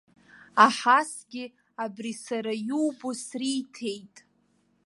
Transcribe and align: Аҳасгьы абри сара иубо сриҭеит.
Аҳасгьы 0.65 1.45
абри 1.83 2.13
сара 2.25 2.53
иубо 2.69 3.09
сриҭеит. 3.23 4.15